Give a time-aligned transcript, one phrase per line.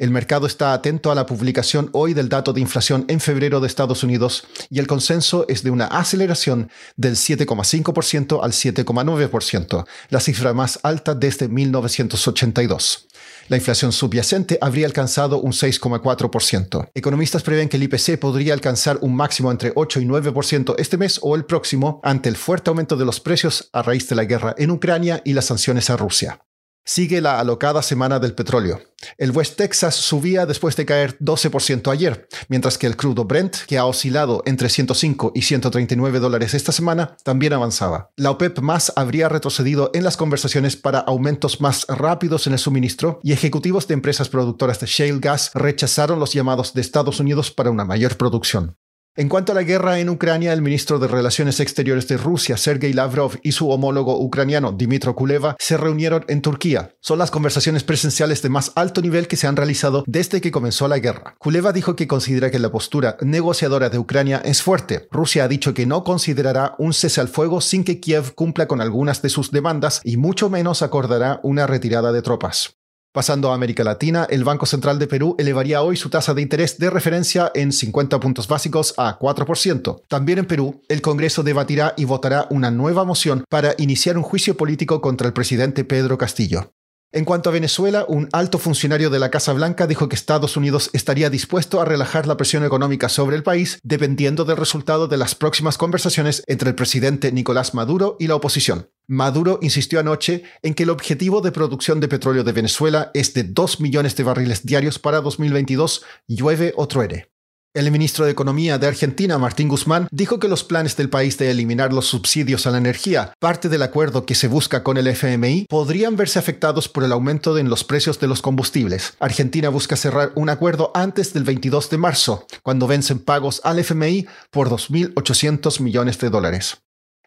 [0.00, 3.66] El mercado está atento a la publicación hoy del dato de inflación en febrero de
[3.66, 10.54] Estados Unidos y el consenso es de una aceleración del 7,5% al 7,9%, la cifra
[10.54, 13.08] más alta desde 1982.
[13.48, 16.88] La inflación subyacente habría alcanzado un 6,4%.
[16.94, 21.20] Economistas prevén que el IPC podría alcanzar un máximo entre 8 y 9% este mes
[21.20, 24.54] o el próximo ante el fuerte aumento de los precios a raíz de la guerra
[24.56, 26.40] en Ucrania y las sanciones a Rusia.
[26.84, 28.80] Sigue la alocada semana del petróleo.
[29.16, 33.78] El West Texas subía después de caer 12% ayer, mientras que el crudo Brent, que
[33.78, 38.10] ha oscilado entre 105 y 139 dólares esta semana, también avanzaba.
[38.16, 43.20] La OPEP más habría retrocedido en las conversaciones para aumentos más rápidos en el suministro
[43.22, 47.70] y ejecutivos de empresas productoras de shale gas rechazaron los llamados de Estados Unidos para
[47.70, 48.76] una mayor producción.
[49.20, 52.94] En cuanto a la guerra en Ucrania, el ministro de Relaciones Exteriores de Rusia, Sergei
[52.94, 56.96] Lavrov, y su homólogo ucraniano, Dmitro Kuleva, se reunieron en Turquía.
[57.00, 60.88] Son las conversaciones presenciales de más alto nivel que se han realizado desde que comenzó
[60.88, 61.34] la guerra.
[61.38, 65.06] Kuleva dijo que considera que la postura negociadora de Ucrania es fuerte.
[65.10, 68.80] Rusia ha dicho que no considerará un cese al fuego sin que Kiev cumpla con
[68.80, 72.79] algunas de sus demandas y mucho menos acordará una retirada de tropas.
[73.12, 76.78] Pasando a América Latina, el Banco Central de Perú elevaría hoy su tasa de interés
[76.78, 80.02] de referencia en 50 puntos básicos a 4%.
[80.06, 84.56] También en Perú, el Congreso debatirá y votará una nueva moción para iniciar un juicio
[84.56, 86.70] político contra el presidente Pedro Castillo.
[87.12, 90.90] En cuanto a Venezuela, un alto funcionario de la Casa Blanca dijo que Estados Unidos
[90.92, 95.34] estaría dispuesto a relajar la presión económica sobre el país dependiendo del resultado de las
[95.34, 98.90] próximas conversaciones entre el presidente Nicolás Maduro y la oposición.
[99.08, 103.42] Maduro insistió anoche en que el objetivo de producción de petróleo de Venezuela es de
[103.42, 107.30] 2 millones de barriles diarios para 2022, llueve o truene.
[107.72, 111.52] El ministro de Economía de Argentina, Martín Guzmán, dijo que los planes del país de
[111.52, 115.66] eliminar los subsidios a la energía, parte del acuerdo que se busca con el FMI,
[115.68, 119.14] podrían verse afectados por el aumento en los precios de los combustibles.
[119.20, 124.26] Argentina busca cerrar un acuerdo antes del 22 de marzo, cuando vencen pagos al FMI
[124.50, 126.78] por 2.800 millones de dólares.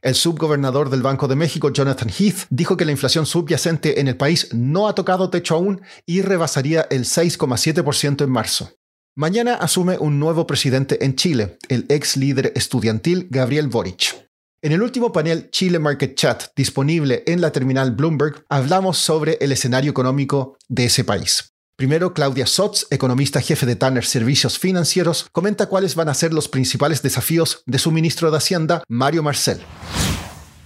[0.01, 4.17] El subgobernador del Banco de México, Jonathan Heath, dijo que la inflación subyacente en el
[4.17, 8.73] país no ha tocado techo aún y rebasaría el 6,7% en marzo.
[9.15, 14.27] Mañana asume un nuevo presidente en Chile, el ex líder estudiantil Gabriel Boric.
[14.59, 19.51] En el último panel Chile Market Chat disponible en la terminal Bloomberg, hablamos sobre el
[19.51, 21.53] escenario económico de ese país.
[21.75, 26.47] Primero, Claudia Sotz, economista jefe de Tanner Servicios Financieros, comenta cuáles van a ser los
[26.47, 29.61] principales desafíos de su ministro de Hacienda, Mario Marcel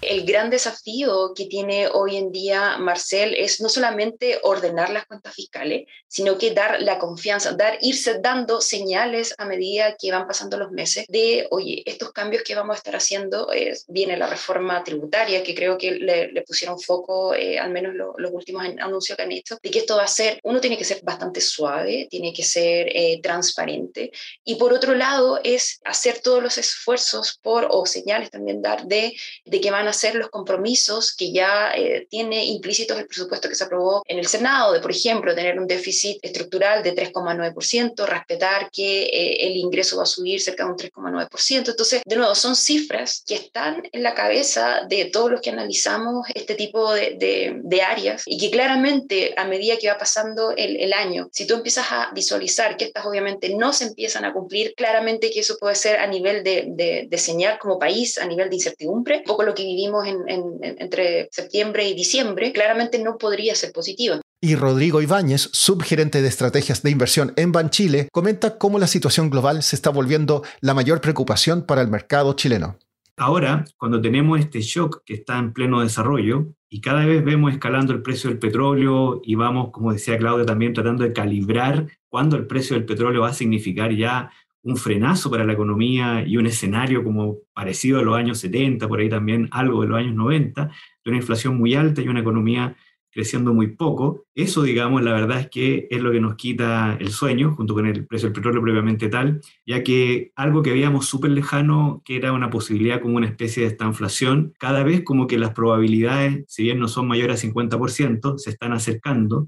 [0.10, 5.34] el gran desafío que tiene hoy en día Marcel es no solamente ordenar las cuentas
[5.34, 10.58] fiscales, sino que dar la confianza, dar, irse dando señales a medida que van pasando
[10.58, 13.50] los meses de, oye, estos cambios que vamos a estar haciendo,
[13.88, 18.64] viene la reforma tributaria, que creo que le, pusieron foco, eh, al menos los últimos
[18.80, 21.42] anuncios que han hecho, de que esto va a ser, uno tiene que ser bastante
[21.42, 24.12] suave, tiene que ser eh, transparente,
[24.46, 29.14] y por otro lado es hacer todos los esfuerzos por, o señales también dar de,
[29.46, 33.56] de que van a ser los compromisos que ya eh, tiene implícitos el presupuesto que
[33.56, 38.70] se aprobó en el Senado, de, por ejemplo, tener un déficit estructural de 3,9%, respetar
[38.72, 41.70] que eh, el ingreso va a subir cerca de un 3,9%.
[41.70, 46.28] Entonces, de nuevo, son cifras que están en la cabeza de todos los que analizamos
[46.34, 47.18] este tipo de,
[47.64, 51.56] de, áreas y que claramente a medida que va pasando el, el año, si tú
[51.56, 55.76] empiezas a visualizar que estas obviamente no se empiezan a cumplir, claramente que eso puede
[55.76, 59.44] ser a nivel de, de, de señal como país, a nivel de incertidumbre, un poco
[59.44, 64.22] lo que vivimos entre septiembre y diciembre, claramente no podría ser positiva.
[64.40, 69.64] Y Rodrigo Ibáñez, subgerente de estrategias de inversión en Banchile, comenta cómo la situación global
[69.64, 72.78] se está volviendo la mayor preocupación para el mercado chileno.
[73.20, 77.94] Ahora, cuando tenemos este shock que está en pleno desarrollo y cada vez vemos escalando
[77.94, 82.46] el precio del petróleo y vamos, como decía Claudia, también tratando de calibrar cuándo el
[82.46, 84.32] precio del petróleo va a significar ya
[84.68, 89.00] un frenazo para la economía y un escenario como parecido a los años 70, por
[89.00, 92.76] ahí también algo de los años 90, de una inflación muy alta y una economía
[93.10, 94.26] creciendo muy poco.
[94.36, 97.88] Eso, digamos, la verdad es que es lo que nos quita el sueño, junto con
[97.88, 102.34] el precio del petróleo previamente tal, ya que algo que veíamos súper lejano, que era
[102.34, 106.78] una posibilidad como una especie de estanflación, cada vez como que las probabilidades, si bien
[106.78, 109.48] no son mayores a 50%, se están acercando.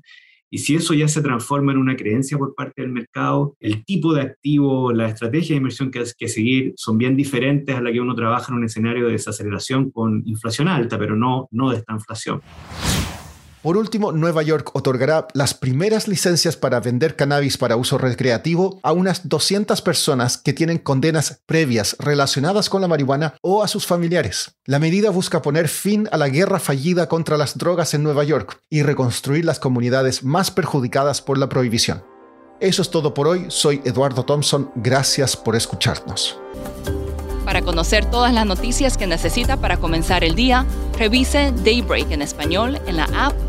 [0.50, 4.14] Y si eso ya se transforma en una creencia por parte del mercado, el tipo
[4.14, 7.92] de activo, la estrategia de inversión que hay que seguir son bien diferentes a la
[7.92, 11.78] que uno trabaja en un escenario de desaceleración con inflación alta, pero no, no de
[11.78, 12.42] esta inflación.
[13.62, 18.94] Por último, Nueva York otorgará las primeras licencias para vender cannabis para uso recreativo a
[18.94, 24.56] unas 200 personas que tienen condenas previas relacionadas con la marihuana o a sus familiares.
[24.66, 28.62] La medida busca poner fin a la guerra fallida contra las drogas en Nueva York
[28.70, 32.02] y reconstruir las comunidades más perjudicadas por la prohibición.
[32.62, 33.46] Eso es todo por hoy.
[33.50, 34.72] Soy Eduardo Thompson.
[34.76, 36.38] Gracias por escucharnos.
[37.44, 40.66] Para conocer todas las noticias que necesita para comenzar el día,
[40.98, 43.49] revise Daybreak en español en la app